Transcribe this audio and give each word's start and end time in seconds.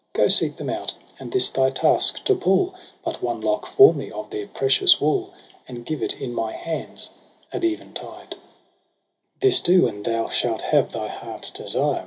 Go 0.13 0.29
seek 0.29 0.55
them 0.55 0.71
out 0.71 0.87
j 0.97 1.15
and 1.19 1.31
this 1.31 1.49
thy 1.51 1.69
task, 1.69 2.23
to 2.25 2.33
pull 2.33 2.73
But 3.05 3.21
one 3.21 3.39
lock 3.39 3.67
for 3.67 3.93
me 3.93 4.09
of 4.09 4.31
their 4.31 4.47
precious 4.47 4.99
wool. 4.99 5.31
And 5.67 5.85
give 5.85 6.01
it 6.01 6.19
in 6.19 6.33
my 6.33 6.53
hands 6.53 7.11
at 7.53 7.63
eventide: 7.63 8.33
iS6 9.41 9.41
EROS 9.41 9.41
& 9.41 9.41
PSYCHE 9.41 9.41
9 9.41 9.41
'This 9.41 9.59
do 9.59 9.87
and 9.87 10.03
thou 10.03 10.27
shalt 10.29 10.61
have 10.63 10.91
thy 10.91 11.07
heart's 11.07 11.51
desire.' 11.51 11.99